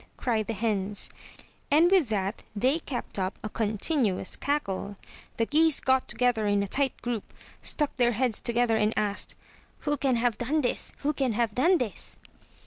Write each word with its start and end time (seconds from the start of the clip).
''cried 0.17 0.47
the 0.47 0.53
hens, 0.53 1.11
and 1.69 1.91
with 1.91 2.09
that 2.09 2.41
they 2.55 2.79
kept 2.79 3.19
up 3.19 3.37
a 3.43 3.49
continuous 3.49 4.35
cackle. 4.35 4.95
The 5.37 5.45
geese 5.45 5.79
got 5.79 6.07
together 6.07 6.47
in 6.47 6.63
a 6.63 6.67
tight 6.67 6.99
group, 7.03 7.31
stuck 7.61 7.95
their 7.97 8.13
heads 8.13 8.41
together 8.41 8.77
and 8.77 8.95
asked: 8.97 9.35
"Who 9.81 9.97
can 9.97 10.15
have 10.15 10.39
done 10.39 10.61
this? 10.61 10.91
Who 11.03 11.13
can 11.13 11.33
have 11.33 11.53
done 11.53 11.77
this?" 11.77 12.17